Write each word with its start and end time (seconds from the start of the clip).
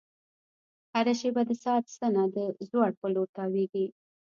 هره 0.93 1.13
شېبه 1.19 1.41
د 1.49 1.51
ساعت 1.63 1.85
ستنه 1.95 2.23
د 2.35 2.37
ځوړ 2.69 2.89
په 2.99 3.07
لور 3.13 3.27
تاوېږي. 3.37 3.85